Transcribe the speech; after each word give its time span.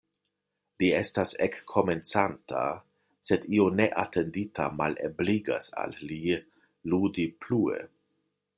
Li 0.83 0.87
estas 0.99 1.33
ekkomencanta, 1.45 2.63
sed 3.29 3.45
io 3.57 3.67
neatendita 3.81 4.65
malebligas 4.81 5.71
al 5.83 5.97
li 6.13 6.21
ludi 6.95 7.29
plue. 7.45 7.79